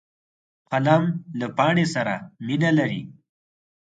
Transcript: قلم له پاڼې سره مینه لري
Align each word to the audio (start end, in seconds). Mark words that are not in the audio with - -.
قلم 0.71 1.03
له 1.39 1.47
پاڼې 1.57 1.85
سره 1.95 2.13
مینه 2.45 2.71
لري 2.77 3.01